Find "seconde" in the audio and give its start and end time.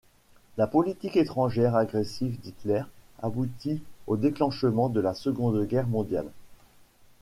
5.13-5.63